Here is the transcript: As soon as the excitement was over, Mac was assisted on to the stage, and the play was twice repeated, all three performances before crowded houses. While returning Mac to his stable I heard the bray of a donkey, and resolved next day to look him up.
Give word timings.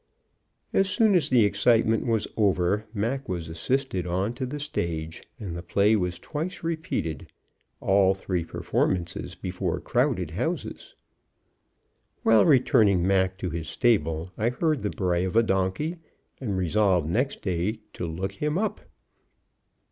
As 0.73 0.89
soon 0.89 1.13
as 1.13 1.29
the 1.29 1.45
excitement 1.45 2.07
was 2.07 2.27
over, 2.35 2.85
Mac 2.91 3.29
was 3.29 3.47
assisted 3.47 4.07
on 4.07 4.33
to 4.33 4.47
the 4.47 4.59
stage, 4.59 5.21
and 5.39 5.55
the 5.55 5.61
play 5.61 5.95
was 5.95 6.17
twice 6.17 6.63
repeated, 6.63 7.27
all 7.79 8.15
three 8.15 8.43
performances 8.43 9.35
before 9.35 9.79
crowded 9.79 10.31
houses. 10.31 10.95
While 12.23 12.45
returning 12.45 13.05
Mac 13.05 13.37
to 13.37 13.51
his 13.51 13.67
stable 13.67 14.31
I 14.39 14.49
heard 14.49 14.79
the 14.79 14.89
bray 14.89 15.23
of 15.23 15.35
a 15.35 15.43
donkey, 15.43 15.97
and 16.39 16.57
resolved 16.57 17.07
next 17.11 17.43
day 17.43 17.81
to 17.93 18.07
look 18.07 18.31
him 18.31 18.57
up. 18.57 18.81